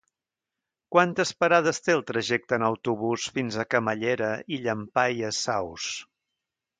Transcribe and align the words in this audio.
Quantes 0.95 1.33
parades 1.43 1.79
té 1.87 1.93
el 1.97 2.01
trajecte 2.11 2.57
en 2.57 2.65
autobús 2.69 3.25
fins 3.35 3.57
a 3.57 3.65
Camallera 3.73 4.31
i 4.57 4.59
Llampaies 4.65 5.43
Saus? 5.49 5.87